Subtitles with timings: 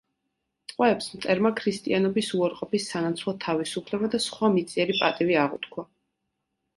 [0.69, 5.85] ტყვეებს მტერმა ქრისტიანობის უარყოფის სანაცვლოდ თავისუფლება და სხვა მიწიერი პატივი აღუთქვა.